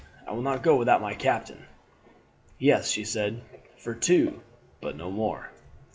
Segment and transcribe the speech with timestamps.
[0.27, 1.67] 'I will not go without my captain.'
[2.57, 3.41] "'Yes,' she said,
[3.77, 4.41] 'for two,
[4.81, 5.51] but no more.'